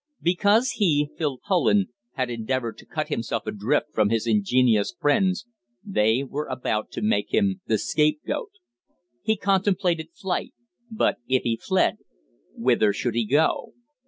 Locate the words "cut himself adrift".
2.87-3.93